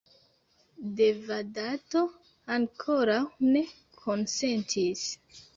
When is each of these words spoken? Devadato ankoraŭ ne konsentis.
Devadato 1.01 2.01
ankoraŭ 2.55 3.21
ne 3.53 3.63
konsentis. 4.03 5.09